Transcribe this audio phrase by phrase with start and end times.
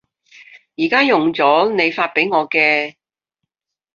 [0.77, 2.95] 而家用咗你發畀我嘅